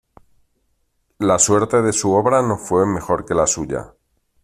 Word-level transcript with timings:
La 1.19 1.37
suerte 1.37 1.83
de 1.83 1.93
su 1.93 2.11
obra 2.11 2.41
no 2.41 2.57
fue 2.57 2.87
mejor 2.87 3.23
que 3.23 3.35
la 3.35 3.45
suya. 3.45 3.93